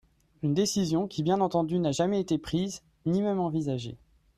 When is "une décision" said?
0.41-1.07